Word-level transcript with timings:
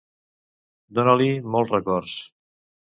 Dona-li 1.01 1.29
molts 1.57 1.77
records. 1.79 2.21